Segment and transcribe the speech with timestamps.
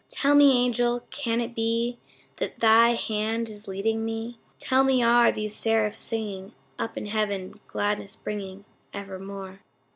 [0.09, 1.99] Tell me, Angel, can it be
[2.37, 7.59] That thy hand is leading me Tell me, are these seraphs singing Up in heaven,
[7.67, 9.59] gladness bringing Evermore?